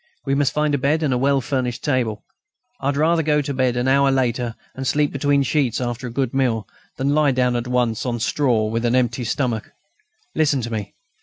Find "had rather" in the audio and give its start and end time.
2.87-3.21